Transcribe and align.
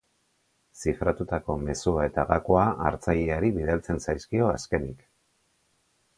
Zifratutako 0.83 1.57
mezua 1.67 2.05
eta 2.13 2.25
gakoa 2.31 2.65
hartzaileari 2.87 3.53
bidaltzen 3.59 4.03
zaizkio 4.09 4.51
azkenik. 4.57 5.07